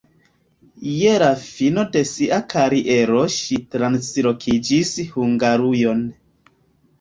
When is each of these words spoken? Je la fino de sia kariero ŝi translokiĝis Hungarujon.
Je 0.91 1.09
la 1.23 1.27
fino 1.41 1.83
de 1.95 2.01
sia 2.11 2.39
kariero 2.53 3.19
ŝi 3.35 3.59
translokiĝis 3.77 4.95
Hungarujon. 5.13 6.03